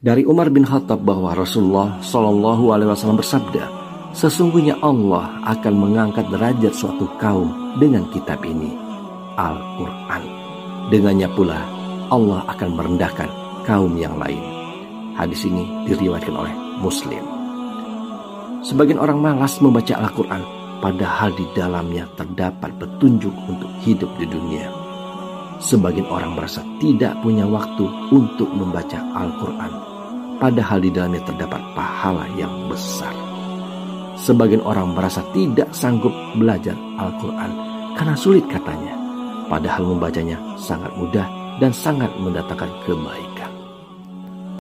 Dari 0.00 0.24
Umar 0.24 0.48
bin 0.48 0.64
Khattab 0.64 1.04
bahwa 1.04 1.36
Rasulullah 1.36 2.00
Shallallahu 2.00 2.72
Alaihi 2.72 2.88
Wasallam 2.88 3.20
bersabda, 3.20 3.68
sesungguhnya 4.16 4.80
Allah 4.80 5.28
akan 5.44 5.76
mengangkat 5.76 6.24
derajat 6.32 6.72
suatu 6.72 7.04
kaum 7.20 7.76
dengan 7.76 8.08
kitab 8.08 8.40
ini, 8.40 8.72
Al-Quran. 9.36 10.22
Dengannya 10.88 11.28
pula 11.36 11.60
Allah 12.08 12.40
akan 12.48 12.80
merendahkan 12.80 13.28
kaum 13.68 13.92
yang 14.00 14.16
lain. 14.16 14.40
Hadis 15.20 15.44
ini 15.44 15.68
diriwayatkan 15.84 16.32
oleh 16.32 16.54
Muslim. 16.80 17.20
Sebagian 18.64 18.96
orang 18.96 19.20
malas 19.20 19.60
membaca 19.60 20.00
Al-Quran, 20.00 20.40
padahal 20.80 21.36
di 21.36 21.44
dalamnya 21.52 22.08
terdapat 22.16 22.72
petunjuk 22.80 23.36
untuk 23.52 23.68
hidup 23.84 24.08
di 24.16 24.24
dunia. 24.24 24.79
Sebagian 25.70 26.10
orang 26.10 26.34
merasa 26.34 26.66
tidak 26.82 27.14
punya 27.22 27.46
waktu 27.46 27.86
untuk 28.10 28.50
membaca 28.50 28.98
Al-Quran, 29.14 29.70
padahal 30.42 30.82
di 30.82 30.90
dalamnya 30.90 31.22
terdapat 31.22 31.62
pahala 31.78 32.26
yang 32.34 32.66
besar. 32.66 33.14
Sebagian 34.18 34.66
orang 34.66 34.98
merasa 34.98 35.22
tidak 35.30 35.70
sanggup 35.70 36.10
belajar 36.34 36.74
Al-Quran 36.98 37.54
karena 37.94 38.18
sulit 38.18 38.42
katanya, 38.50 38.98
padahal 39.46 39.94
membacanya 39.94 40.42
sangat 40.58 40.90
mudah 40.98 41.30
dan 41.62 41.70
sangat 41.70 42.10
mendatangkan 42.18 42.74
kebaikan. 42.82 43.59